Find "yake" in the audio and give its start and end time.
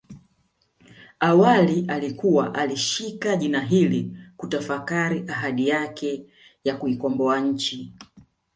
5.69-6.25